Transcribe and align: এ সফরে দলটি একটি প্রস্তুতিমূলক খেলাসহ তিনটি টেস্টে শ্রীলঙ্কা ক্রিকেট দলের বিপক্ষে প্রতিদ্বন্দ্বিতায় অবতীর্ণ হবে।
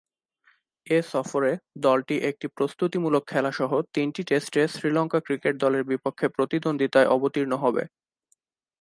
এ 0.87 0.99
সফরে 1.11 1.51
দলটি 1.83 2.15
একটি 2.29 2.47
প্রস্তুতিমূলক 2.57 3.23
খেলাসহ 3.27 3.71
তিনটি 3.93 4.21
টেস্টে 4.29 4.61
শ্রীলঙ্কা 4.73 5.19
ক্রিকেট 5.19 5.53
দলের 5.63 5.83
বিপক্ষে 5.91 6.27
প্রতিদ্বন্দ্বিতায় 6.35 7.11
অবতীর্ণ 7.15 7.53
হবে। 7.63 7.83